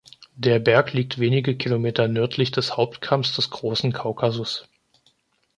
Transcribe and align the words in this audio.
Der 0.35 0.57
Berg 0.57 0.93
liegt 0.93 1.19
wenige 1.19 1.55
Kilometer 1.55 2.07
nördlich 2.07 2.49
des 2.51 2.75
Hauptkamms 2.75 3.35
des 3.35 3.51
Großen 3.51 3.93
Kaukasus. 3.93 4.67